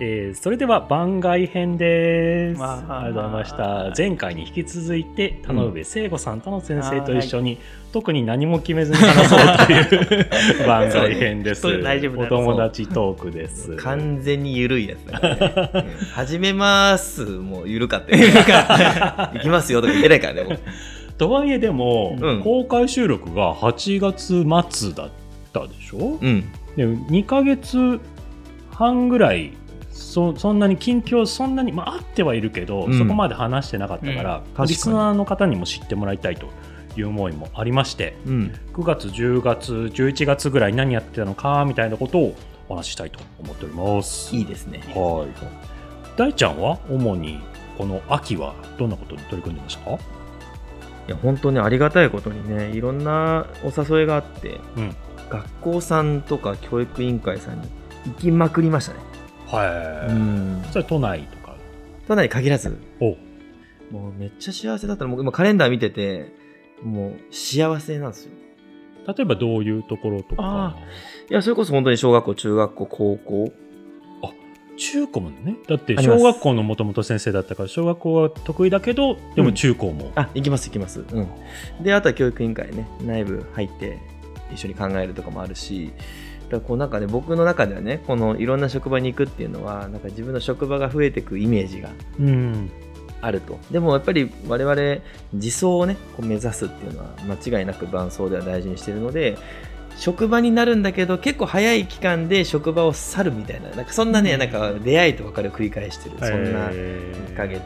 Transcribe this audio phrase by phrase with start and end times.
[0.00, 2.60] えーそれでは番外編です。
[2.60, 3.92] わあありがとうございました。
[3.96, 7.58] 前回に引き続いて、田上聖子さんとの先生と一緒に、
[7.92, 11.82] 特に何も決めずに話そうという 番外編です。
[11.82, 13.76] 大丈夫だお友達トークです。
[13.76, 15.18] 完全に緩いやつね。
[15.74, 17.24] うん始めます。
[17.24, 18.26] もう緩かったよ。
[19.34, 20.42] 行きますよとか言ってないからね。
[20.44, 20.58] もう
[21.16, 25.10] とはいえでも、うん公開収録が8月末だっ
[25.52, 26.42] たでしょ、うん。
[26.76, 27.98] で2ヶ月
[28.70, 29.52] 半ぐらい
[29.96, 36.48] そそんなに近況そんなに、まあ、あってはいるけど、うんそこまで話してなかったから、かにリスナーの方にも知ってもらいたいと
[36.96, 38.54] いう思いもありましてうん。
[38.74, 42.34] 9月10月11月ぐらい何やってたのかみたいなことを
[42.68, 44.34] お話ししたいと思っております。
[44.36, 44.80] いいですね。
[44.94, 45.46] はい
[46.16, 47.40] 大ちゃんは主に
[47.76, 49.84] この秋はどんなことに取り組んでました？
[49.84, 49.98] か、い
[51.08, 54.96] や、本当にありがたいことにね、いろんなお誘いがあって、うん
[55.28, 57.68] 学校さんとか教育委員会さんに
[58.06, 59.00] 行きまくりましたね。
[59.46, 60.62] はい、ん。
[60.70, 61.56] それは都内とか？
[62.08, 63.16] ただに限らず、お
[63.92, 65.10] もうめっちゃ幸せだったの。
[65.10, 66.32] もう今カレンダー見てて、
[66.82, 68.32] もう幸せなんですよ。
[69.06, 70.42] 例えばどういうところとか？
[70.42, 70.76] あ
[71.30, 73.52] いや、それこそ本当に小学校、中学校、高校。
[74.78, 81.00] 中高もねだって小学校のもともと先生だったから小学校は得意だけどでも中高も、あ、行きます行きます。
[81.00, 81.26] うん。
[81.82, 83.98] で、あとは教育委員会ね、内部入って
[84.52, 85.92] 一緒に考えるとかもあるし、
[86.50, 92.70] だこうなんかね、僕の中ではね、このいろんな職場に行くっていうのは、なんか自分の職場が増えていくイメージがうん。
[93.22, 93.58] あると。
[93.70, 95.00] でもやっぱり我々、
[95.32, 99.36] 自走をね、こう目指すっていうのは間違いなく伴走では大事にしてるので、
[99.96, 104.38] 職場になるんだけど結構早い期間で職場を去るみたいななんかそんなね、うん。
[104.38, 107.32] なんか出会いと別れを繰り返してるそんなえー。
[107.32, 107.62] 1ヶ月、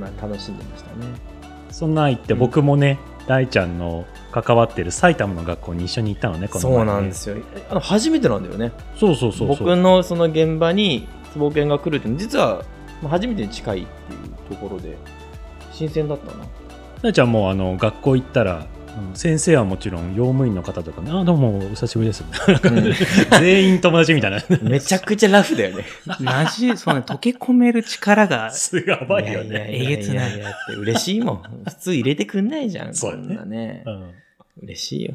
[0.00, 1.06] まあ、楽しんでましたね。
[1.70, 7.36] そんなん言って僕もね、大ちゃんの関わってる埼玉の学校に一緒に行ったのねこのそうなんですよ。
[7.70, 8.72] あの初めてなんだよね。
[8.98, 12.64] そうそうそう僕のその現場に坪犬が来るっていうの実は
[13.02, 14.96] まあ初めてに近いっていうところで
[15.72, 16.44] 新鮮だったな。
[17.02, 18.66] 大ちゃんもあの学校行ったら
[18.96, 19.16] うん。
[19.16, 22.24] 先生はもちろん用務員の方とかね、あどうもお久しぶりです。
[23.40, 24.38] 全員友達みたいな。
[24.62, 25.84] めちゃくちゃラフだよね。
[26.20, 29.68] なじ、そうね、溶け込める力が、すやばいよね。
[29.70, 30.16] えげつない。
[30.16, 31.42] やいやいやって嬉しいもん。
[31.66, 33.26] 普通入れてくんないじゃんそうだね。
[33.26, 33.82] こんなね。
[33.86, 33.92] うん。
[33.92, 34.04] い
[34.62, 35.14] 嬉しいよ。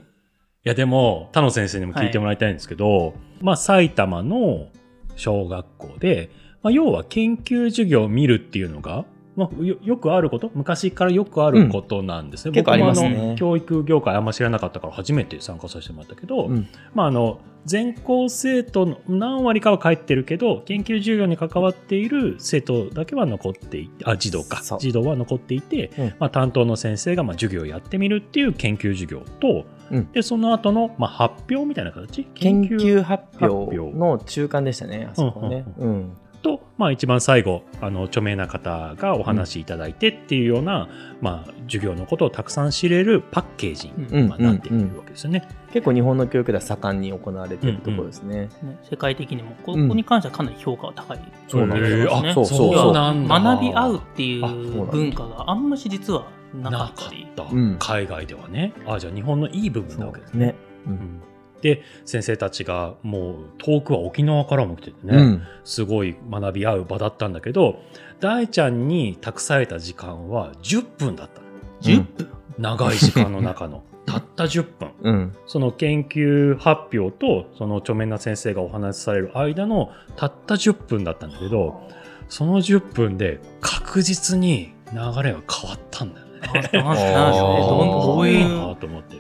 [0.64, 4.68] やでも他野先生にも聞いてもらいたいんですけど、まあ埼玉の
[5.16, 6.30] 小学校で、
[6.64, 9.06] まあ、要は研究授業を見るっていうのが、
[9.42, 10.52] まあ、よよくあること？
[10.54, 12.50] 昔からよくあることなんですね。
[12.50, 12.54] うん。
[12.56, 13.36] 結構ありますね。
[13.38, 16.68] 教育業界あんま知らなかったから初めて参加させてもらったけど、うん。
[16.94, 24.62] まあ、あの全校生徒の何割かは帰ってるけど研究授業に関わっている生徒だけは残っていてあ児童か。
[24.80, 26.14] 児童は残っていて、うん。
[26.20, 30.12] まあ、担当の先生がまあ授業をやってみるっていう研究授業と、うん。
[30.12, 32.26] でその後のまあ発表みたいな形？
[32.34, 35.66] 研究発表の中間でしたねあそこね。
[35.78, 35.90] うん。
[35.90, 40.90] うんと、まあ、一番最後あの著名な方がお話しいただいてっていうような、
[41.22, 44.30] まあ、授業のことをたくさん知れるパッケージに、うん。
[44.30, 45.48] まあなっているわけですよね。
[45.72, 49.90] 結構日本の教育では盛んに行われているところですね、ね、世界的にも、ここうん。
[49.90, 51.20] に関してはかなり評価が高い。
[51.48, 56.94] そうなんですねそうそう学び合うっていあそう文化があんまし実はなかなかっ
[57.36, 57.46] た。
[57.80, 58.74] 海外ではね。
[58.88, 61.22] あじゃあ日本のいい部分なわけですね、うん
[61.62, 65.44] で先生たちがもう遠くは沖縄からも来ててね、うん。
[65.64, 67.80] すごい学び合う場だったんだけど
[68.20, 71.42] 大ちゃんに託された時間は10分だった。
[71.42, 71.48] の
[71.82, 73.84] 10分、長い時間の中の。
[74.06, 74.90] たった10分。
[75.02, 75.36] うん。
[75.46, 81.82] その研究発表とその著名な先生がお話しされる間のたった10分だったんだけど
[82.28, 86.32] その10分で確実に流れが変わったんだよね。
[86.52, 87.60] なんすなんすね。
[87.60, 88.40] どどうい。
[88.40, 88.76] なう。
[88.76, 89.18] と思って。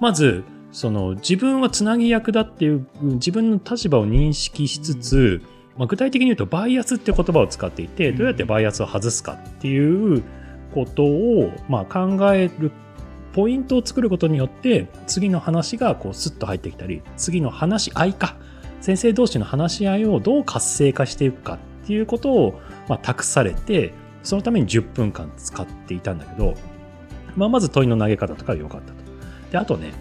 [0.00, 0.42] まず
[0.72, 5.42] その自分はつなぎ役だっていううん自分の立場を認識しつつ、
[5.76, 10.22] まあ、具体的に言うとバイアスって言葉を使っていてうんどうやってバイアスを外すかっていう
[10.74, 12.72] ことを、まあ、考える
[13.32, 18.36] ポイントを作ることによって次の話がこうスッと入ってきたり次の話し合いか
[18.80, 23.92] 先生同士の話し合いをどう活性化していくかっていうことを、まあ、託されて
[24.22, 26.54] そのために10分間使っていたんだけど、
[27.36, 28.94] まあ、まず問いの投げ方とか良かったと。
[29.50, 29.92] であとね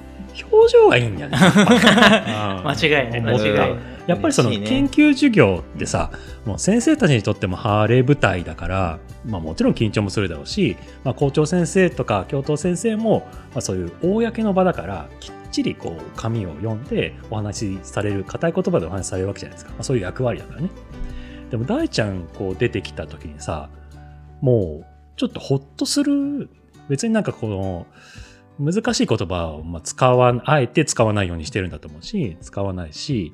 [0.51, 1.37] 表情がいいんだよね。
[2.63, 3.75] 間 間違いない、間違いない。
[4.07, 6.11] やっぱりその研究授業ってさ、
[6.45, 20.69] もう先生たちにとってもハーレー舞台だから、まあ、もちろん緊張もするだろうし、まあ、校長先生とか教頭先生も、まあ、そういう公の場だからきっちりこう紙を読んでお話しされる硬い言葉でお話しされるわけじゃないですか、まあ、そういう役割だからね。
[21.51, 23.69] でも大ちゃんこう出てきた時にさ
[24.39, 24.85] もう
[25.17, 26.49] ちょっとほっとする。
[26.89, 27.87] 別になんかこの
[28.61, 33.33] 難しい言葉をまあ使わんあえて使わないようにしてるんだと思うし使わないし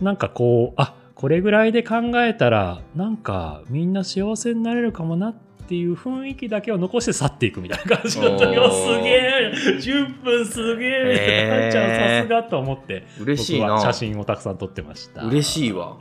[0.00, 5.34] なんかこうあこれぐらいで考えたらなんかみんな幸せになれるかもなっ
[5.66, 13.80] ていう雰囲気だけを残して去っていくみたいな感じだったよすげえ10分すげえへー大ちゃんさすがと思って嬉しいな。
[13.80, 15.22] 写真をたくさん撮ってました。
[15.22, 15.98] 嬉しいわ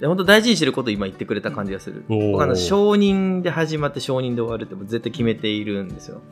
[0.00, 2.04] で本当大事にしてることを今言ってくれた感じがする。
[2.08, 6.22] 僕あの承認で始まって承認で終わるってもう絶対決めているんですよ、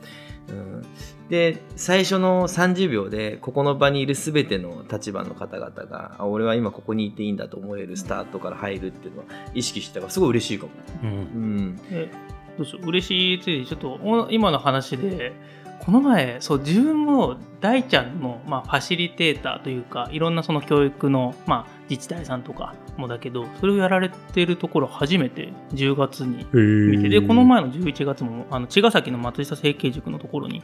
[0.49, 0.85] うん、
[1.29, 10.71] で最初の30秒でここの場にいる全ての立場の方々があ俺は今ここにいていいんだと思えるスタートから入るっていうのは意識してたからすごい嬉しいかも、
[11.03, 11.09] うん。
[11.09, 12.11] うん、え
[12.57, 12.87] どうしよう。
[12.87, 15.33] 嬉しいついでちょっとお今の話で
[15.79, 30.61] この前そう自分も大ちゃんの、まあ、ファシリテーターというかいろんなその教育の、まあ、自治体さんとかもだけどそれをやられてるところ初めて10月に見てでこの前の11月もあの茅ヶ崎の松下整形塾のところに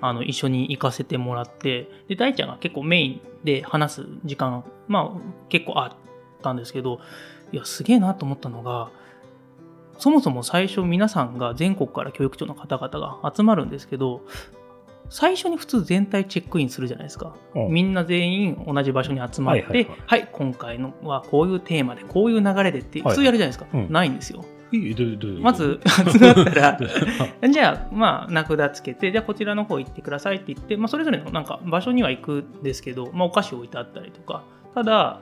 [0.00, 5.92] あの一緒に行かせてもらってで大ちゃんが結構メインで話す時間まあ結構あっ
[6.42, 7.00] たんですけど
[7.52, 8.90] いやすげえなと思ったのが
[9.98, 14.22] そもそも最初皆さんが全国から教育長の方々が集まるんですけど
[15.08, 17.68] 最初に普通全体チェックインするじゃないですか、うん。
[17.68, 19.98] みんな全員同じ場所に集まってはいはいはい。
[20.06, 23.14] はい今回のはこういうテーマでこういう流れでってはい。
[23.14, 23.92] 普通やるじゃないですか、うん。
[23.92, 24.44] ないんですよ。
[25.40, 26.78] まず集まったら
[27.48, 34.42] じゃあ、まあ、名札つけて、じゃあこちらの方行ってくださいって言って、まあ、それぞれのなんか場所には行くんですけど、まあ、お菓子置いてあったりとか、
[34.74, 35.20] ただ、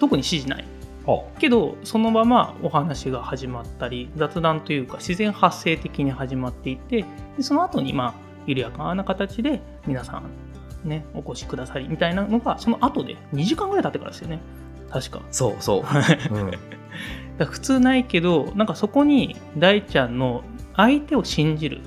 [0.00, 0.64] 特に指示ない。
[1.06, 1.38] あ。
[1.38, 7.04] けど、そのままお話が始まったり、雑談というか、自然発生的に始まっていて、
[7.36, 10.22] でその後に、まあ、緩やかな形で皆さ
[10.84, 14.40] ん、ね、お越しくださりみたいなのが、その後で2時間ぐらい経ってからですよね。
[14.90, 15.22] 確か。
[15.30, 15.84] そうそ
[16.30, 16.50] う、うん、
[17.38, 20.44] だ普通ないけどなんかそこに大ちゃんの
[20.74, 21.80] 相手を信じる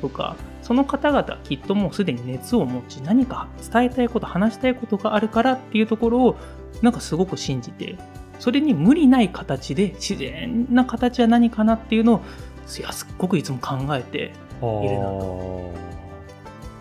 [0.00, 6.36] とかその方々きっともうすでに熱を持ち何か伝えたいこと話したいことがあるからっていうところを
[6.80, 7.98] なんかすごく信じて
[8.38, 12.20] それに無理ない形で自然な形は何かなっていうのを
[12.78, 15.93] いやすっごくいつも考えているな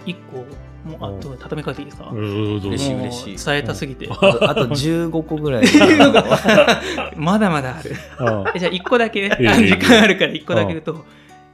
[0.05, 0.45] 一個
[0.83, 3.45] もうあと畳み替えていいですか、も嬉しいう嬉しい。
[3.45, 5.65] 伝えたすぎて、あとあと15個ぐらい。
[7.15, 7.95] まだまだある。
[8.53, 11.05] えじゃあ1個だけ時間あるから1個だけ言うと、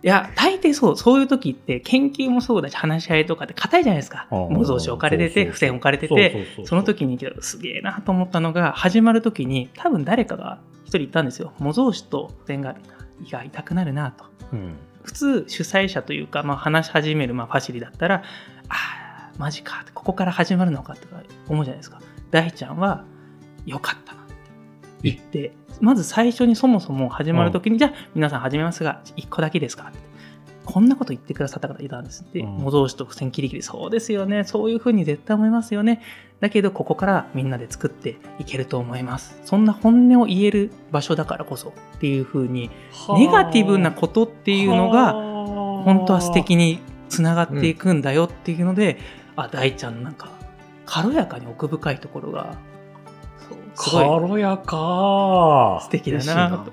[0.02, 4.28] いや、大抵そう、そういう時って研究もそうだし、話し合いとかって硬いじゃないですか。
[4.32, 4.54] うん。
[4.54, 11.54] 模造紙置かれてて、付箋置かれてて、その時にすげえなと思ったのが、始まる時に多分誰かが一人言ったんですよ。
[11.60, 12.76] 模造紙と付箋が
[13.24, 14.26] 胃が痛くなるなと。
[14.54, 14.74] うん
[15.10, 18.24] 普通主催者というか、まあ、話し始める、まあ、ファシリだったら、
[18.70, 22.00] ああ、マジか、ここから始まるのかとか思うじゃないですか。
[22.30, 23.06] 大ちゃんは、
[23.66, 24.34] よかったなって
[25.02, 30.09] 言って、まず最初にそもそも始まるときに、じゃあ皆さん始めますが、1個だけですかって。
[30.72, 32.50] こんなこと言ってくださった方いたんですって、うん。
[32.58, 36.02] 模造紙と付箋切り切り、そうですよね、そういうふうに絶対思いますよね。
[36.42, 39.40] だけど、ここからみんなで作っていけると思います。
[39.46, 42.70] そんな本音を言える場所だからこそっていうふうに、
[43.18, 46.80] ネガティブなことっていうのが、本当は素敵に
[47.10, 49.00] つながっていくんだよっていうので、
[49.36, 50.30] あ大ちゃんなんか
[50.86, 52.58] 軽やかに奥深いところが
[53.38, 55.80] そうすごい軽やか。
[55.84, 56.64] 素敵だな。
[56.66, 56.72] と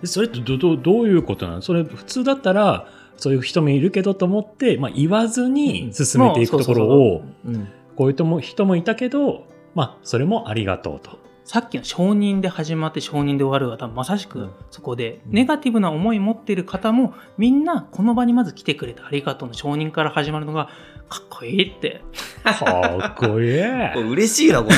[0.00, 1.62] でそれってどどどういうことなの？
[1.62, 2.86] それ普通だったら
[3.16, 7.68] そういう人もいるけどと思って、まあ、言わずに進めていくところをうん。
[7.96, 11.18] こういう人も人もいたけど、まあ、それもありがとうと。
[11.44, 14.50] さっきの承認で始まって承認で終わるが多分まさしくうん。
[14.70, 15.32] そこで、うん。
[15.32, 20.70] ネガティブな思い持ってる方もみんなこの場にまず来てくれてありがとうの承認から始まるのが
[21.10, 22.02] かっこいいって。
[22.42, 23.60] かっこいい。
[23.92, 24.76] これ嬉しいなこれ。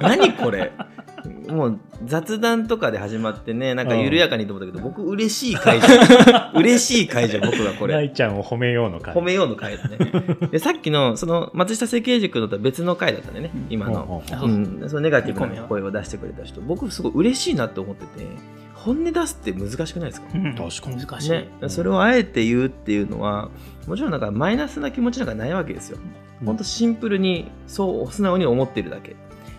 [0.00, 0.72] 何これ？
[1.28, 7.94] もう雑談とかで始まってねなんか緩やかにと思ったけど、僕嬉しい会じゃん嬉しい会じゃん僕がこれ。
[7.94, 9.14] 大ちゃんを褒めようの会。
[9.14, 9.98] 褒めようの回だね。
[10.52, 14.48] でさっきのその松下設計塾のとは別の回だったんでね今の、うんそう。
[14.48, 18.26] うん、そのネガティブな声を出してくれた人僕すごい嬉しいなって思ってて
[18.74, 20.54] 本音出すって難しくないですか、うん。
[20.54, 21.06] 確かに。
[21.06, 23.48] 難しい、ね、それをあえて言うっていうのは
[23.86, 25.98] もちろんなんかマイナスな気持ちなんかないわけですよ。
[26.40, 26.46] うん。
[26.46, 29.16] 本当シンプルにそう素直に思ってるだけ。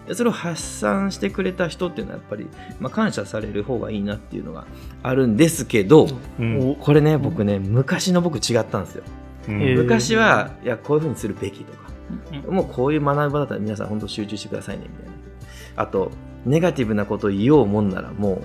[0.07, 2.47] でそれを発散してくれた人っていうのはやっぱり、
[2.79, 4.65] まあ、感謝される方がいいなっていうのが
[5.03, 6.07] あるんですけど、
[6.39, 9.03] うんこれね僕ね昔の僕違ったんですよ。
[9.49, 11.79] うんえー昔はいやこういうふうにするべきとか
[12.47, 15.13] うんもうこういう学ぶ場だったら皆さん本当集中してくださいねみたいな。
[15.77, 16.11] あと
[16.45, 18.41] ネガティブなことを言おうもんならもう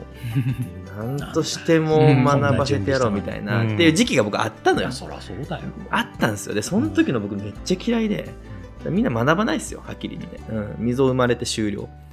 [1.19, 4.93] 何としても学ばせてやろうみたいなうんっていう時期が僕あったのよいや。
[4.93, 5.65] そりゃそうだよ。
[5.91, 6.55] あったんですよ。
[6.55, 8.31] で、その時の僕めっちゃ嫌いで、
[8.89, 10.39] みんな学ばないですよ、はっきり言って。
[10.51, 11.83] うん、溝生まれて終了。
[11.83, 12.11] うん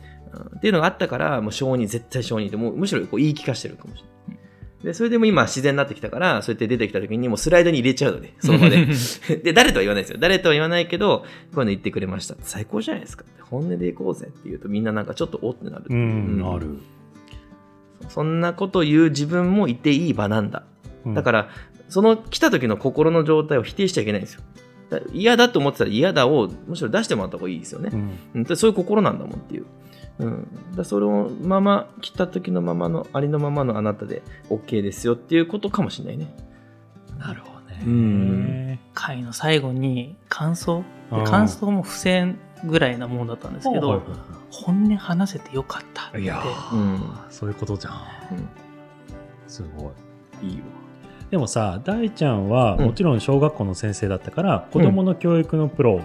[0.58, 4.38] っていうのがあったから、もう承認、絶対承認って、もうむしろこう言い聞かしてるかもしれない。
[4.84, 8.86] で、それでも今自然になってきたから、そうやって出てきた時にもうスライドに入れちゃうので、その場で。
[9.44, 10.18] で、誰とは言わないですよ。
[10.20, 12.36] 誰とは言わないけど、こういうの言ってくれました。
[12.42, 13.26] 最高じゃないですか。
[13.42, 15.94] 本音で行こうぜって言うとみんななんかちょっとおってなるう。
[15.94, 16.78] ん、うんある。
[18.10, 20.64] そんなこと言う自分もいていい場なんだ。
[21.06, 21.50] うんだから、
[21.90, 24.42] その来た時の心の状態を否定しちゃいけないんですよ。
[24.90, 27.92] だ嫌だと思ってたら嫌だをむしろ出してもらった方がいいですよね
[28.36, 28.40] う。
[28.40, 29.66] んそういう心なんだもんっていう。
[30.20, 36.34] うん、だそれをまま来た時のままのありのままのあなたで OK ですよっていうことかもしれないね。
[37.20, 37.82] なるほどね。
[37.86, 44.08] うん回の最後に感想うん感想も付箋ぐらいなもんだったんですけど、はいはい
[44.50, 46.42] 本音話せてよかったってはいいや
[46.72, 47.94] うんー、そういうことじゃん。
[48.32, 48.50] うん
[49.48, 49.92] すご
[50.42, 50.48] い。
[50.48, 50.64] いいわ。
[51.30, 52.86] でもさ、大ちゃんはうん。
[52.86, 56.02] もちろん小学校の先生だったから、子供の教育のプロ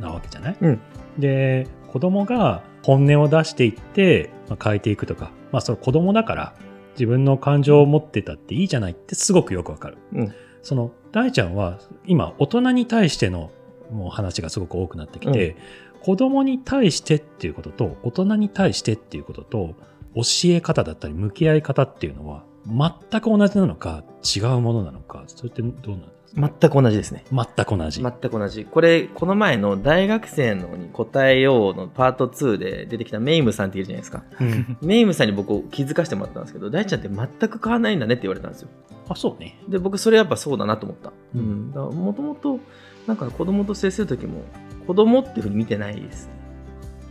[0.00, 0.80] なわけじゃない、うん。
[1.18, 6.54] で、子供が本音を出していって、まあ、変えていくとか、まあ、それ子供だから
[6.92, 9.98] 自分の感情を持ってたっていいじゃないってすごくよくわかる。
[10.12, 10.34] うん。
[10.62, 13.50] その大ちゃんは今大人に対しての
[13.90, 15.56] もう話がすごく多くなってきて、
[16.00, 19.74] 子供に対してっていうことと大人に対してっていうことと
[20.14, 24.04] 教え方だったり向き合い方っていうのは全く同じなのか
[24.36, 26.50] 違うものなのかそれってどうなんですか？
[26.60, 27.24] 全く同じですね。
[27.30, 28.02] 全く同じ。
[28.02, 28.64] 全く同じ。
[28.66, 34.24] これ、この前の大学生のに答えようのパート2で出てきたメイムさんっているじゃないですか。
[34.40, 38.68] うんメイムさんに僕気づかせてもらったんですけど、大ちゃんって全く変わらないんだねって言われたんですよ。
[39.08, 39.58] あそうね。
[39.68, 41.10] で、僕それやっぱそうだなと思った。
[41.10, 41.72] ううんん。
[41.72, 42.58] だからもともと、
[43.06, 44.42] なんか子供と接するときも、
[44.86, 46.28] 子供っていうふうに見てないです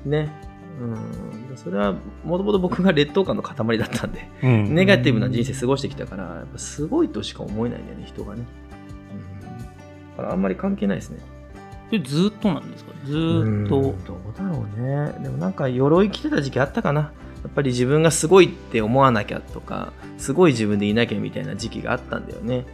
[0.05, 0.29] ね。
[0.79, 1.57] うん。
[1.57, 4.75] それは、もともと僕が劣等感の塊だったんで、うん。
[4.75, 8.43] ネガティブな人生過ごしてきたから、やっぱすごいとしか思えないんだよね、人がね。
[9.11, 9.57] うん。
[9.59, 9.65] だ
[10.17, 11.19] からあんまり関係ないですね。
[11.87, 12.91] それずっとなんですか？
[13.05, 13.79] ずーっと。
[13.79, 14.03] うん。
[14.05, 15.13] どうだろうね。
[15.23, 17.01] でもなんか鎧着てた時期あったかな。
[17.01, 17.11] や
[17.47, 22.65] っぱり自分がすごいって思わなきゃとかすごい自分でいなきゃみたいな時期があったんだよね。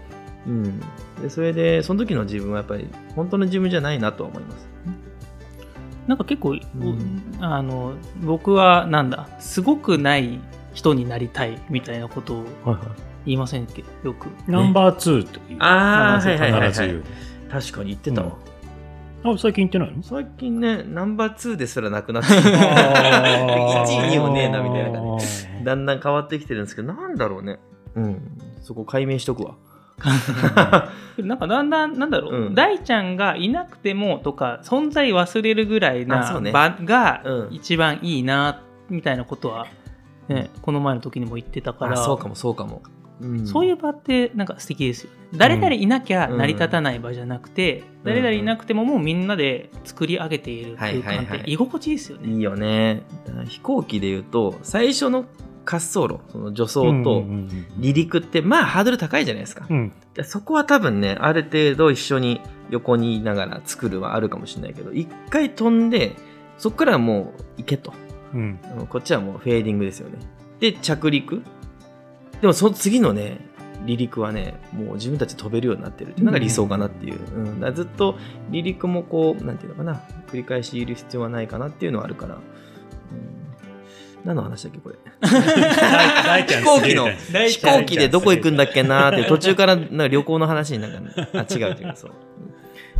[0.48, 0.80] うん。
[1.22, 4.70] でそれでその時の自分はやっぱり本当の自分じゃないなとは思います
[6.12, 6.62] なんか結構、ん。
[7.40, 10.42] あの僕はなんだすごくない
[10.74, 12.78] 人になりたいみたいなことをはいはい。
[13.28, 13.86] 言いませんっけ？
[14.04, 14.28] よく。
[14.46, 15.48] ナンバー2という。
[15.52, 16.70] 必ずはいはいはいはい。
[16.72, 17.04] 必ず言う。
[17.50, 18.32] 確かに言ってたわ、
[19.24, 20.04] あ最近言ってないの？
[20.04, 25.26] 最近ねナンバー2ですらなくなって1 位2位もねえなみたいな感じ。
[25.28, 27.60] じだんだん変わってきてるんですけどなんだろうね。
[27.96, 28.38] うん。
[28.62, 29.56] そこ解明しとくわ
[31.18, 32.56] なんかだんだんなんだろう、うん。
[32.56, 37.54] 大ちゃんがいなくてもとか存在忘れるぐらいな場がうん。
[37.54, 39.68] 一番いいなみたいなことは、
[40.28, 41.94] ねこの前の時にも言ってたから。
[41.94, 42.82] あそうかもそうかも、
[43.22, 43.48] うん。
[43.48, 45.18] そういう場ってなんか素敵ですよね。
[45.38, 48.04] 誰々いなきゃ成り立たない場じゃなくて、うん。
[48.04, 51.40] 誰々いなくてももうみんなで作り上げている空間はいはいはい。
[51.40, 52.34] って居心地いいですよね。
[52.34, 53.04] いいよね。
[53.26, 55.26] だから飛行機で言うと、最初の
[55.66, 57.22] 滑走路、その助走と
[57.80, 59.66] 離陸って、まあハードル高いじゃないですか。
[59.70, 66.16] うんでそこは多分ね、ある程度一緒に横にいながら作るはあるかもしれないけど、一回飛んで、
[66.58, 67.94] そこからはもう行けと。
[68.34, 70.18] うんこっちはもうフェーディングですよね。
[70.60, 71.42] で、着陸。
[72.42, 73.38] でもその次のね、
[73.86, 77.20] 離陸はね、もう自分たち飛べるようになってるっていうのが理想かなっていう。
[77.36, 78.18] うんだからずっと
[78.50, 82.36] 離陸もこう、なんていうのかな、繰り返しいる必要はないかなっていうのはあるから。
[82.36, 83.41] うん
[84.24, 84.96] 何の話だっけ、これ？
[85.22, 92.12] 飛行機の飛行機でどこ行くんだっけなーって、途中からなんか旅行の話になんか、ね、あ、違う違う、そう。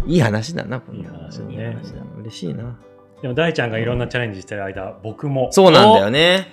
[0.08, 2.02] いい話だな、こんない話だねいい話だ。
[2.22, 2.76] 嬉しいな。
[3.22, 6.48] でも大ちゃんがいろんなチャレンジしてる間僕もそうなんだよね。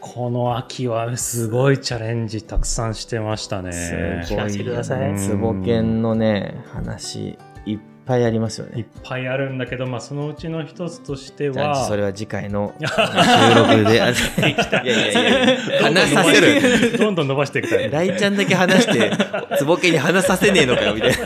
[0.00, 8.86] この秋はすごいチャレンジたくさんしてましたね聞かせてくださいうんつぼけんのね、話、いっぱいありますよいっね。
[9.02, 14.00] ぱいあるんだけど、まあ、そのうちの一つとしてじゃあはそれは次回の 収録で。
[14.02, 16.98] あいやいやいや、話させる。
[16.98, 19.10] どんどん伸ばしていくタイプ大ちゃんだけ話して、
[19.58, 21.16] つぼけんに話させねえのかよ、みたいな。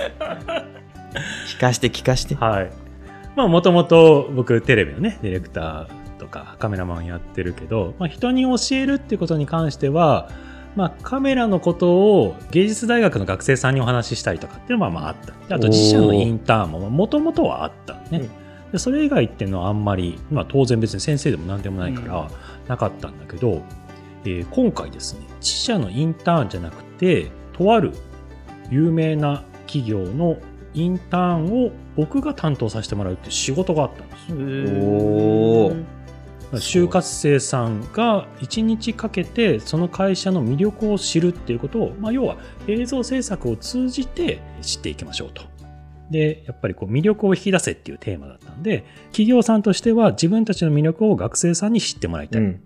[1.49, 2.35] 聞かして聞かして。
[2.35, 2.71] はい
[3.37, 5.87] まあもともと僕テレビのねディレクター
[6.19, 10.29] とかカメラマンやってるけど、まあ、人に教えるってことに関しては、
[10.77, 15.33] まあ、カメラのことを芸術大学の学生さんにお話ししたりとかっていうのはまああった。
[15.49, 17.95] であと自社のインターンももともとはあった。
[17.95, 18.29] のね、
[18.73, 22.31] でそれ以外っていうのはあんまり、まあ、当然別に先生でも何でもないから
[22.69, 23.63] なかったんだけど、
[24.25, 27.93] えー今回ですね自社のインターンじゃなくてとある
[28.71, 30.37] 有名な企業の
[30.75, 34.37] インターンを僕が担当させてもらうっていう仕事があったんですよ。
[34.37, 35.98] おー
[36.55, 45.43] 就活生さんが1日かけてその会社の魅力を知るっていうことを、まあ、要は映像制作を通じて知っていきましょうと。
[46.11, 52.43] で、やっぱりこう魅力を引き出せっていうテーマだったんで、企業さんとしては自分たちの魅力を学生さんに知ってもらいたい。
[52.43, 52.61] うん。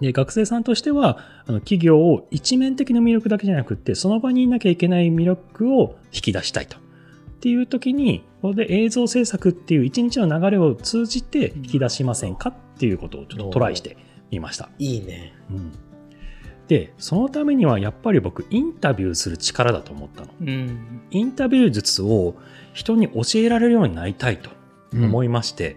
[0.00, 6.78] で学生さんとしてはあの企業を一面的な魅力だけじゃなくってその場にいなきゃいけない魅力を引き出したいと。
[6.78, 6.80] っ
[7.40, 13.96] ていう時にこれで映像制作っていう一日の流れを通じて引き出しませんかっていうことをちょっとトライして
[14.30, 14.70] みました。
[14.78, 15.34] いいね。
[15.50, 15.72] うん
[16.68, 20.28] でそのためにはやっぱり僕インタビューする力だと思ったの。
[20.40, 21.02] うん。
[21.10, 22.34] インタビュー術を
[22.72, 24.48] 人に教えられるようになりたいと
[24.94, 25.76] 思いまして、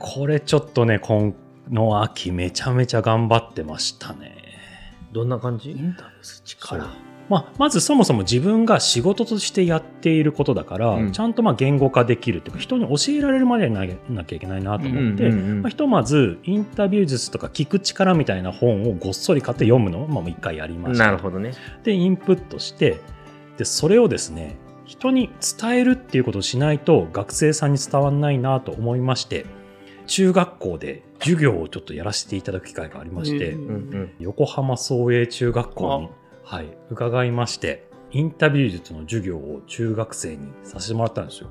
[0.00, 1.34] これちょっとね今
[1.70, 4.36] の秋めちゃめちゃ頑張ってましたね。
[5.12, 7.07] どんな感イじンタビューする力。
[7.28, 21.52] まあ、まずそもそも自分が仕事としてやっていることだから、うんちゃんとまあ言語化できるというか人に教えられるまでにななきゃいけないなと思って、うんうんうんまあ、ひとまずインタビュー術とか聞く力みたいな本をごっそり買って読むのをまあもう一回やりましたなるほどね。
[21.84, 23.00] でインプットして
[23.56, 29.46] でそれをですね人に伝えるっていうことをしないと学生さんに伝わらないなと思いまして
[30.06, 34.12] 中学校で授業をちょっとやらせていただく機会がありまして、うんうんうん。
[34.18, 36.08] 横浜創英中学校に、
[36.50, 41.50] はい、伺いましてインタビュー術の授業を中学生にさせてもらったんですよ。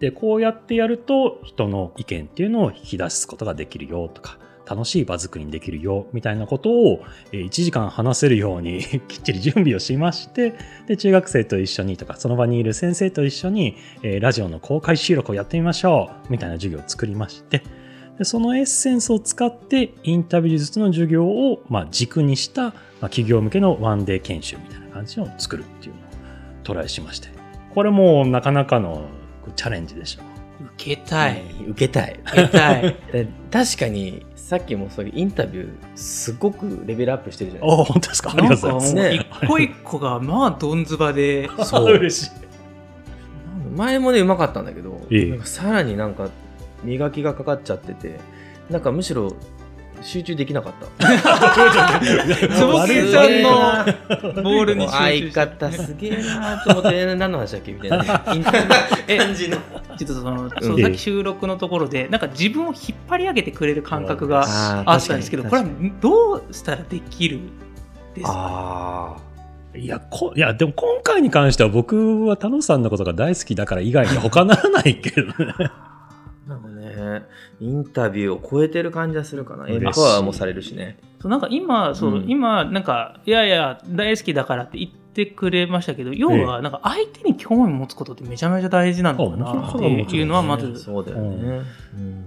[0.00, 10.52] でこうやってやると人の意見っていうのを引き出すことができるよとか楽しい場作りにできるよみたいなことを1時間話せるように きっちり準備をしまして
[10.86, 13.76] で中学生と一緒にとかその場にいる先生と一緒に、
[14.20, 17.62] ラジオの公開収録をやってみましょうみたいな授業を作りまして
[18.22, 22.74] そのエッセンスを使ってインタビュー術の授業を、まあ、軸にした、まあ、
[23.08, 26.04] 企業向けのワンデー研修みたいな感じを作るっていうのを
[26.62, 27.28] トライしまして
[27.74, 29.06] これもなかなかの
[29.56, 30.22] チャレンジでした。
[30.76, 31.42] 受けたい。
[31.68, 32.20] 受けたい。
[32.24, 32.82] 受けたい。
[33.12, 38.32] で確かにさっきもそういうインタビューすごくレベルアップしてるじゃないおお本当ですか？
[38.36, 39.44] ありがとうございます。
[39.44, 41.50] 一個一個がまあどんずばで。
[41.64, 42.30] そう 嬉しい。
[43.76, 46.30] 前もねうまかったんだけど、ええさらになんか
[46.84, 48.20] 磨きがかかっちゃってて
[48.70, 49.34] なんかむしろ
[50.02, 51.06] 集中できなかった。
[52.00, 55.30] つぼけんさんのボールに集中相して。
[55.30, 57.98] 方すげえなと思って何の話だっけみたいな。
[57.98, 59.56] ねインタビュー感じの。
[59.96, 64.44] ちょっとその、んそうさっき収録のところで、なんか自分を引っ張り上げてくれる感覚が
[64.84, 65.68] あったんですけど、これは
[66.02, 67.38] どうしたらできる
[68.14, 68.32] ですか？
[68.34, 69.16] あ
[69.78, 75.34] いやこいやでも今回に関しては僕は田野さんのことが大好きだから以外に他ならないけどね。
[77.04, 77.22] ね。
[77.60, 79.68] インタビューを超えてる感じはするかな。
[79.68, 80.98] エンパワーもされるしね。
[81.20, 82.24] そうなんか今、そう、うん。
[82.28, 91.62] 今、なんか、いやいや、大好きだからって言ってくれましたけど、要は、なんか相手に興味持つことってめちゃめちゃ大事なのかなっていうのは、まず、そうだよね、
[91.94, 92.24] うん。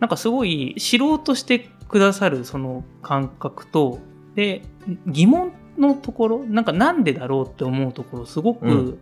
[0.00, 3.98] なんかすごい知ろうとしてくださるその感覚と、
[4.34, 4.62] で、
[5.06, 8.98] 疑問のところ、なんかなんでだろうって思うところ、すごうく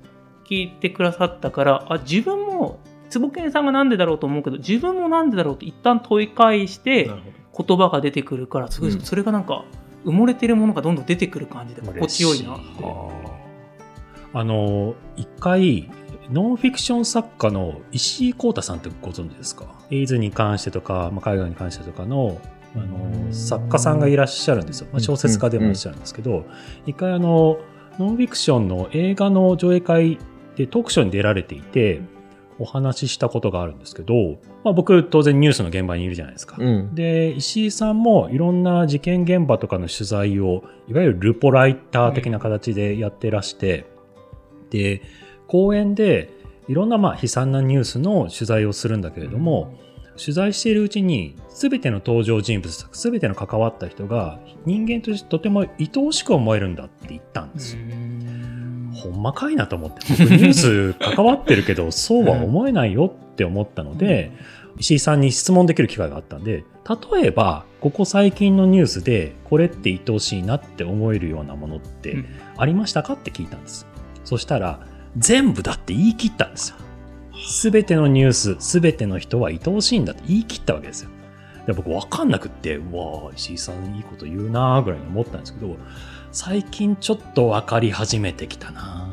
[0.48, 2.78] 聞いてくださったから、あ、自分も、
[3.12, 9.00] 坪健さんがなんでだろうと思うけど、自分もなんでだろうって一旦問い返して、言葉が出てくるからすごいうん。
[9.00, 9.64] それがなんか
[10.06, 12.62] 埋もれてるものがどんどん出てくる感じで心地よいなって。
[14.34, 15.90] あの一回
[16.30, 19.66] ノンフィクション作家の石井浩太さんってご存知ですか？
[19.90, 22.40] エイズに関してとか、まあ、海外に関してとかの
[22.74, 26.46] あの作家さんがいらっしゃるんですよ、まあ、小説家でもいらっしゃるんですけど、
[26.86, 27.58] 一回あの
[27.98, 30.18] ノンフィクションの映画の上映会
[30.56, 32.00] でトークショーに出られていて
[32.58, 36.56] お話ししたことがあるんですけど、まあ、僕当然ニュースの現場にいるじゃないですか。
[36.58, 43.86] うんで石井さんもいろんな事件現場とかの取材をいわゆるルポライター的な形でやってらして、
[44.70, 45.02] で
[45.46, 46.30] 講演で
[46.68, 49.78] いろんなまあ悲惨なニュースの取材をするんだけれども、
[50.16, 57.82] 取材しているうちに全ての登場人物全ての関わった人が人間としてとても愛おしく思えるんだって言ったんですよ。
[58.94, 64.32] ほんまかいなと思って僕ニュース関わってるけど そうは思えないよって思ったので、
[64.78, 66.64] 石井さんに質問できる機会があったんで
[67.12, 72.26] 例えばここ最近のニュースでこれって愛おしいなって思えるようなものってうん。
[72.56, 73.86] ありましたかって聞いたんです。
[74.24, 74.80] そしたら
[75.16, 76.76] 全部だって言い切ったんですよ。
[77.72, 81.10] 全てのニュース全ての人は愛おしいんだって言い切ったわけですよ。
[81.66, 85.76] で僕分かんなくってうわあ石井さんいいこと言うなーぐらいに思ったんですけど
[86.32, 89.06] 最近ちょっと分かり始めてきたな。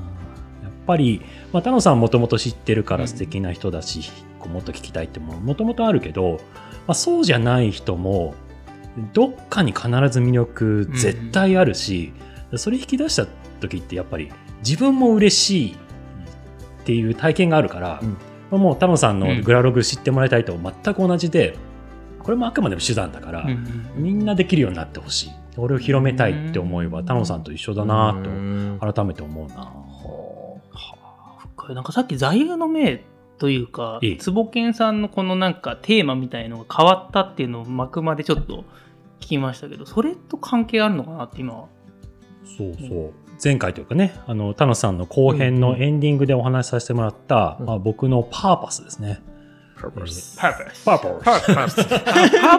[0.64, 6.40] やっぱり、まあ、田野さんもともと知ってるから素敵な人だし、こうもっと聞きたいってももともとあるけど、
[6.88, 8.36] まあ、そうじゃない人も
[9.14, 12.14] どっかに必ず魅力絶対あるし、
[12.56, 13.28] それ引き出した
[13.60, 14.32] 時ってやっぱり
[14.64, 15.76] 自分も嬉しいっ
[16.86, 18.10] ていう体験があるから、うん。
[18.10, 18.18] ま
[18.54, 21.58] あもう田野さんのグラログ知ってもらいたいと全く同じで、
[22.20, 23.46] これもあくまでも手段だから、
[23.96, 25.30] みんなできるようになってほしい
[25.60, 28.78] 俺を広めたいって思いは田野さんと一緒だなうん。
[28.80, 29.74] と改めて思うな。
[31.74, 33.04] なんかさっき座右の銘
[33.38, 38.66] というか坪健さんのこのなんかテーマみたいのが変わったっていうのを幕までちょっと
[39.20, 41.54] 聞きましたけどそれと関係あるのかなって今。
[41.54, 41.68] は
[42.58, 43.14] そうそう。
[43.42, 47.66] 前回というかね、あの、田野さんの後編のエンディングでお話しさせてもらった、うん。
[47.66, 49.22] まあ、僕のパーパスですね。
[49.80, 50.38] Purpose.
[50.38, 51.00] パー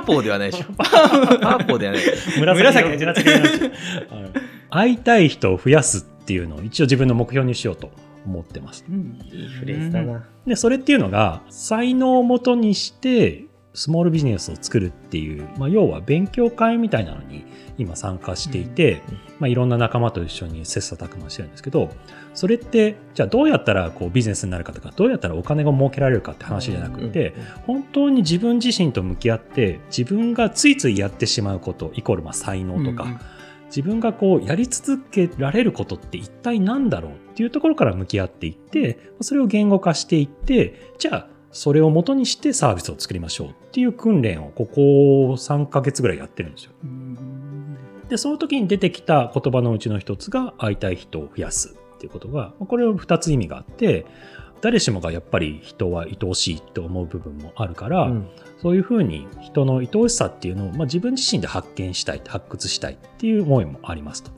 [0.05, 0.73] ポーではないでしょ。
[0.73, 2.03] パーポーではない。
[2.39, 4.33] 紫色紫色になっちゃうはい。
[4.71, 7.91] 会いたい人を増やすっていうのを一応自分の目標にしようと
[8.25, 8.85] 思ってます。
[8.89, 9.21] うん。
[9.31, 10.27] いいフレーズだな。
[10.47, 17.45] で、それっていうのが、才能をもとにして、スモールビジネスを作るっていう、まあ、要は勉強会みたいなのに
[17.79, 21.89] 今参加していて、うんまあ、いろんな仲間と一緒に切磋琢磨してるんですけど、
[22.35, 27.35] それって、じゃあどうやったらこうビジネスになるかとか、どうやったらお金が儲けられるかって話じゃなくて、
[27.67, 33.21] 本当に自分自身と向き合って、自分がついついやってしまうこと、イコールまあ才能とか、うんうん。
[33.67, 44.81] 自分がこうやり続けられることって一体何だろうっていうところから向き合っていってそれを言語化していってじゃあそれを元にしてサービスを作りましょうっていう訓練をここ
[45.33, 46.73] 3ヶ月ぐらいやってるんですよ。
[46.83, 47.50] うん
[48.11, 54.05] でその時に出てきた言葉のうちの一つが会いたい人を増やすっていうことがこれは2つ意味があって
[54.61, 58.29] 誰しもがやっぱり人は愛おしいって思う部分もあるから、うん
[58.61, 64.31] そういうふうに人の愛おしさっていうのを、まあ、自分自身で発見したい、発掘したいっていう思いもありますと。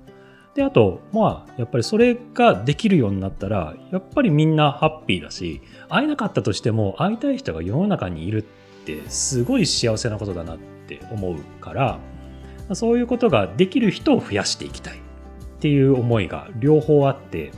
[0.54, 11.98] で、あと、まあ、やっぱりそれができるようになったら、やっぱりみんなハッピーだし、会えなかったとしても、会いたい人が世の中にいるって、すごい幸せなことだなって思うから、
[12.74, 14.98] そういうことができる人を増やしていきたいっ
[15.61, 17.52] ていう思いが両方あって、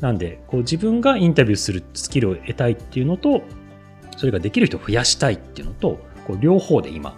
[0.00, 3.42] なんで、こう自分がインタビューするスキルを得たいっていうのと、
[4.16, 7.16] それができる人を増やしたいっていうのと、こう両方で今、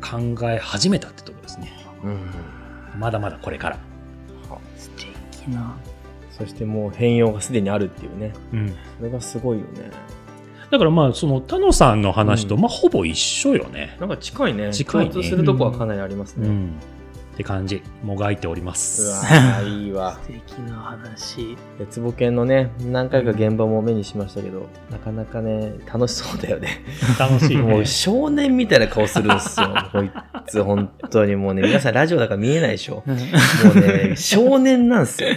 [0.00, 1.72] 考え始めたってところですね。
[2.04, 2.30] うん
[2.98, 3.78] まだまだこれから。
[4.76, 5.76] 素敵な
[6.30, 8.32] そしてもう変容がすでにあるっていうね。
[8.52, 9.90] うん、それがすごいよね。
[10.72, 13.94] だからまあ、その、田野さんの話と、うんまあ、ほぼ一緒よね。
[14.00, 14.72] なんか近いね。
[14.72, 16.48] 近いね共通するとこはかなりありますね。
[16.48, 16.70] うん。
[17.34, 17.82] って感じ。
[18.02, 19.02] もがいておりまうす。
[19.02, 20.18] わーいいわ。
[20.24, 26.82] 素敵な話鉄ぼ犬のね、何回か現場も目にしましたけど、なかなかね、楽しそうだよね。
[27.18, 27.62] 楽しいね。
[27.62, 29.74] もう少年みたいな顔するんですよ。
[29.92, 30.10] こい
[30.46, 33.02] つ、本当にもうね、皆さんラジオだから見えないでしょ。
[33.06, 33.14] もう
[33.78, 35.28] ね、少年なんですよ。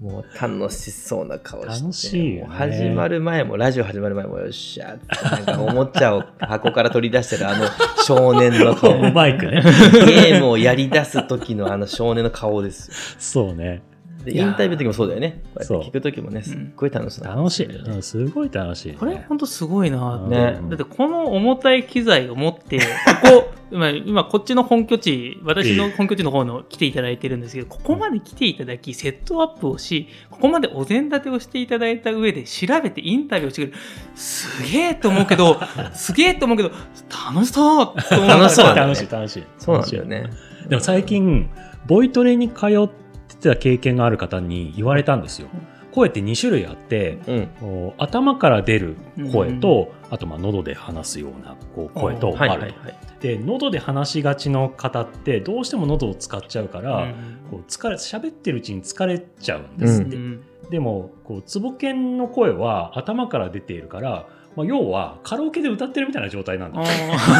[0.00, 1.82] もう楽しそうな顔して。
[1.82, 7.66] 楽しいよね始まる前も、ラジオ始まる前も、よっしゃなんかおもちゃを箱から取り出してるあの
[8.04, 9.10] 少年の顔。
[9.12, 9.60] バイクね。
[9.60, 12.94] ゲームをやり出す時のあの少年の顔ですよ。
[13.18, 13.82] そうね。
[14.26, 15.42] インタビューの時もそうだよね。
[15.54, 17.24] こうやって聞く時もね、すっごい楽しそう。
[17.24, 17.66] な顔楽しい。
[17.66, 18.96] うんすごい楽しい、ね。
[18.98, 20.60] これ本当すごいなって、ね。
[20.68, 22.78] だってこの重たい機材を持って
[23.22, 33.78] ここ今今こっちの本拠地私の本拠地の方の来ていただいてるんですけどここまで来ていただきセットアップをしここまでお膳立てをしていただいた上で調べてインタビューをしてくれる。
[34.14, 35.60] すげえと思うけど
[35.92, 36.70] すげえと思うけど
[37.10, 37.94] 楽しそう
[38.26, 38.74] 楽しそう。
[38.74, 38.80] ね。
[38.80, 39.44] 楽しい、楽しい。
[39.58, 40.30] そうなんだよね。
[40.68, 41.48] でも最近、
[41.86, 45.48] ボイトレに通ってた経験のある方に言われたんですよ。
[45.92, 47.46] 声って2種類あって、うん。
[47.60, 48.96] こう頭から出る
[49.32, 52.78] 声と、あとまあ喉で話すようなこう声とはいあると。
[52.80, 52.96] はいはい。
[53.20, 60.16] で喉で話しがちの方ってどうしても喉を使っちゃうから、うんこう疲れ喋ってるうちに疲れちゃうんですって。
[60.16, 64.26] うんでもこうツボケンの声は頭から出ているから、
[64.58, 66.80] まあ、要はカラオケで歌ってるみたいな状態なんだ。
[66.82, 66.84] あ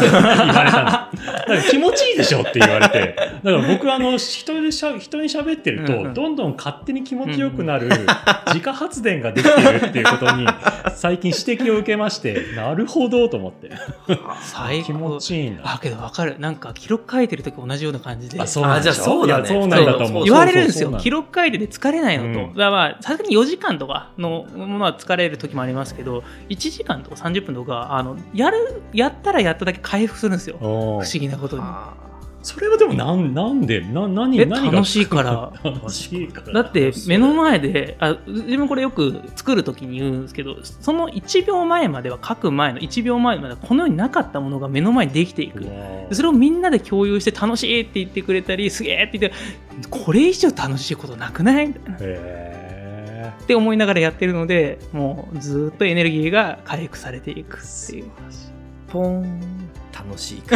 [0.01, 3.13] 言われたんですだから気持ちいいでしょって言われて。
[3.43, 7.89] だから僕あの人でしゃ人に喋ってると、どんどん勝手に気持ちよくなる
[8.47, 10.47] 自家発電ができてるっていうことに
[10.95, 13.69] 最近指摘を受けましてなるほどと思って。
[14.41, 14.85] 最高。
[14.85, 16.39] 気持ちいいんだあけど分かる。
[16.39, 18.39] なんか記録書いてる時同じような感じで。
[18.39, 19.45] あそうなんじそうだね。
[19.45, 20.23] そうなんだと思う。
[20.23, 20.93] 言われるんですよ。
[20.93, 22.53] 記録書いてて疲れないのと、うん。
[22.53, 30.57] だからまあさすがに4時間とかのものは疲れる時もありますけど1時間とか30分とかあのやるやったらやっただけ回復するんですよ。
[30.59, 31.63] 不お思ー議なことに。
[31.65, 31.93] あ
[32.41, 33.81] それはでもなんなんで？
[33.81, 35.51] な何え何が楽しいから。
[35.61, 36.63] 楽しいから。
[36.63, 45.65] だって目の前であ自分これよく作る時に言うんですけどその1秒前までは書く前の1秒前まではこのようになかったものが目の前にできていく。
[46.11, 49.37] それをみんなで共有して楽しいって言ってくれたりすげえって言って
[49.89, 51.67] これ以上楽しいことなくない？
[51.67, 51.97] みたいな
[53.37, 58.05] っへて思いながらやってるのでもうずっとエネルギーが回復されていくっていう。
[58.05, 58.09] ー
[58.91, 60.41] ポン楽しい。
[60.41, 60.51] フ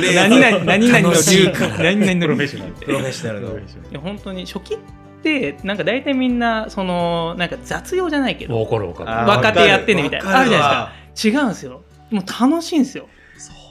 [0.00, 3.58] レーズ何々何々の流何々のプロフェッショナルプロフェッショナルの。
[3.58, 4.78] いや本当に初期っ
[5.22, 10.38] てなんか大体みんなそのなんか雑用じゃないけど若手やってねみたいな。
[10.38, 11.38] あるじゃないですか。
[11.40, 11.82] 違うんですよ。
[12.10, 13.08] もう楽しいんですよ。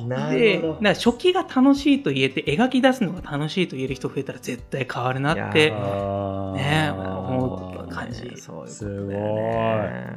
[0.07, 0.73] なでるほど。
[0.73, 5.71] だから初期が楽しいと言えて描き出すのが楽しいと言える人増えたら絶対変わるなって
[6.55, 6.91] ね。
[6.91, 8.33] 思う感じ。
[8.37, 9.15] そういうすごい。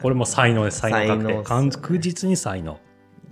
[0.03, 0.81] これも才能です。
[0.81, 2.79] 才能確定確実に才能。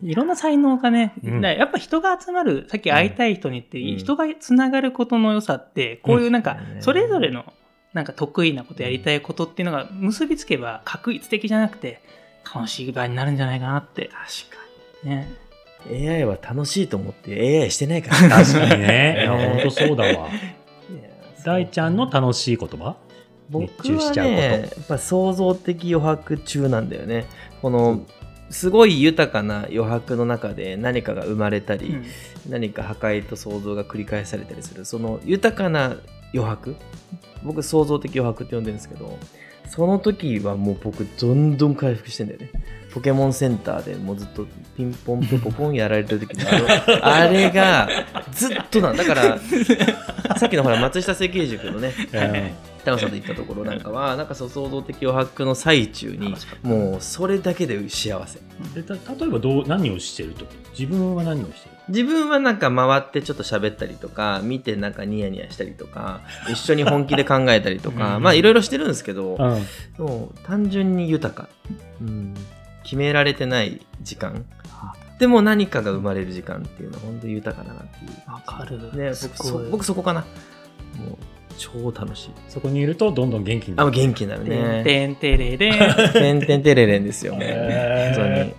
[0.02, 1.40] いろんな才能がね、うん。
[1.40, 3.98] やっぱ人が集まる、さっき会いたい人にって、うん。
[3.98, 6.82] 人がつながることの良さって、こういうなんかう、ん。
[6.82, 7.52] それぞれの
[7.92, 12.02] なんか得意なことやりたいことっていうのが結びつけば確一的じゃなくて、
[12.54, 14.10] 楽しい場合になるんじゃないかなって。
[14.12, 15.28] 確かね。
[15.86, 18.44] に AI は楽しいと思って AI してないから。
[18.44, 19.16] 確かにね。
[19.22, 20.28] いや、ね本当そうだわ。
[21.46, 22.96] 大ちゃんの楽しい言葉？
[23.48, 27.26] 僕熱中しちゃうはねやっぱ創造的余白中なんだよね。
[27.62, 28.04] この
[28.50, 32.04] すごい豊かな余白の中で何かが生まれたり、うん。
[32.48, 34.84] 何か破壊と創造が繰り返されたりする。
[34.84, 35.96] その豊かな
[36.34, 36.74] 余白？
[37.44, 39.16] 僕創造的余白って呼んでるんですけど
[39.68, 42.50] その時はもう僕どんどん回復してんだよね。
[42.92, 47.88] ポケモンセンターでもうずっとピンポンピポポンやられてる時のあの あれが
[48.32, 49.38] ずっとなんだから
[50.36, 58.38] さっきのほら松下設計塾のねうん北野さんと行ったところなんかはなんかそう創造的余白の最中にもうそれだけで幸せ。
[58.74, 61.76] でた例えばどう何をしてると自分は何をしてる？
[61.88, 68.22] 自分はなんか回ってちょっと喋ったりとか見てなんかニヤニヤしたりとか 一緒に本気で考えたりとかうん。
[68.22, 70.04] まあいろいろしてるんですけどうん。
[70.04, 71.48] もう単純に豊か、
[72.00, 72.34] うん、
[72.84, 74.44] 決められてない時間
[75.18, 78.30] でも何かが生まれる時間っていうのは本当に豊かだなっていう。
[78.30, 78.96] わかる。
[78.96, 80.20] ね、す僕僕そこかな。
[80.20, 81.18] もう
[81.56, 82.30] 超楽しい。
[82.48, 83.88] そこにいるとどんどん元気になる。
[83.88, 86.12] あもう元気になるてんねてんてれれん。
[86.12, 88.54] てんてんてれれんですよ本当に。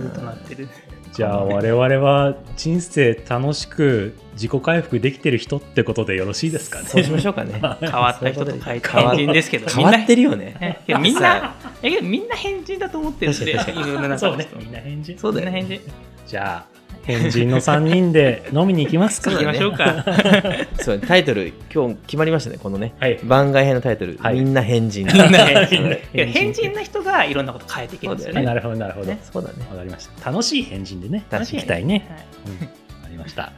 [0.00, 0.68] ずっとなってる。
[1.12, 6.86] じゃあ我々は人生楽しく自己回復できてる人ってことでよろしいですかね？
[6.88, 7.60] そうしましょうかね。
[7.80, 10.80] 変わった人と書いて変人ですけど、変わってるよね。
[11.00, 14.48] みんな、えみんな変人だと思ってるんで、確かにいろんなそうね。
[14.58, 15.60] みんな返事そうだよね。
[15.60, 15.92] みんな変人。
[16.26, 19.30] じゃあ変人の3人で飲みに行きますか。
[19.32, 20.04] 行きましょうか。
[20.80, 22.94] そうタイトル今日決まりましたねこのね。
[23.00, 23.18] はい。
[23.24, 24.34] 番外編のタイトル、はい。
[24.34, 25.06] みんな変人。
[25.10, 25.82] みんな変人。
[25.82, 28.42] みんいや変人な人がいろんなこと変えていけるんですよね。
[28.42, 29.18] なるほどなるほど、ね。
[29.22, 29.54] そうだね。
[29.70, 30.30] わかりました。
[30.30, 31.24] 楽しい変人でね。
[31.30, 32.18] 楽しい行きたいね、はい。
[32.46, 33.52] うん、わかりました。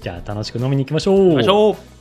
[0.00, 1.24] じゃあ楽しく飲みに行きましょう。
[1.24, 1.95] 行きましょう。